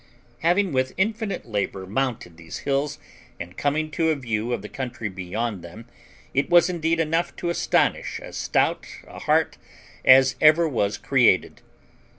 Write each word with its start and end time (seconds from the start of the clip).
Having 0.39 0.71
with 0.71 0.95
infinite 0.97 1.45
labour 1.45 1.85
mounted 1.85 2.35
these 2.35 2.57
hills, 2.65 2.97
and 3.39 3.55
coming 3.55 3.91
to 3.91 4.09
a 4.09 4.15
view 4.15 4.51
of 4.51 4.63
the 4.63 4.67
country 4.67 5.09
beyond 5.09 5.63
them, 5.63 5.85
it 6.33 6.49
was 6.49 6.71
indeed 6.71 6.99
enough 6.99 7.35
to 7.35 7.51
astonish 7.51 8.19
as 8.19 8.35
stout 8.35 8.87
a 9.07 9.19
heart 9.19 9.59
as 10.03 10.37
ever 10.41 10.67
was 10.67 10.97
created. 10.97 11.61